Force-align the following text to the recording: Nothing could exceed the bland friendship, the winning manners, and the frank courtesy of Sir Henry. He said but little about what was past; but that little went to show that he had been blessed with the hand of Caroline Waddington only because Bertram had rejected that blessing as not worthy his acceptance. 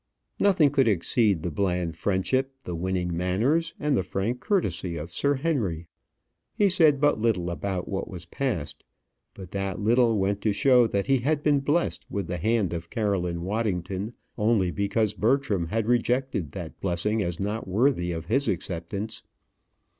Nothing 0.39 0.71
could 0.71 0.87
exceed 0.87 1.43
the 1.43 1.51
bland 1.51 1.95
friendship, 1.95 2.55
the 2.63 2.73
winning 2.75 3.15
manners, 3.15 3.75
and 3.79 3.95
the 3.95 4.01
frank 4.01 4.39
courtesy 4.39 4.97
of 4.97 5.13
Sir 5.13 5.35
Henry. 5.35 5.85
He 6.55 6.69
said 6.69 6.99
but 6.99 7.19
little 7.21 7.51
about 7.51 7.87
what 7.87 8.07
was 8.09 8.25
past; 8.25 8.83
but 9.35 9.51
that 9.51 9.79
little 9.79 10.17
went 10.17 10.41
to 10.41 10.53
show 10.53 10.87
that 10.87 11.05
he 11.05 11.19
had 11.19 11.43
been 11.43 11.59
blessed 11.59 12.07
with 12.09 12.25
the 12.25 12.37
hand 12.37 12.73
of 12.73 12.89
Caroline 12.89 13.43
Waddington 13.43 14.13
only 14.39 14.71
because 14.71 15.13
Bertram 15.13 15.67
had 15.67 15.85
rejected 15.85 16.49
that 16.53 16.81
blessing 16.81 17.21
as 17.21 17.39
not 17.39 17.67
worthy 17.67 18.09
his 18.11 18.47
acceptance. 18.47 19.21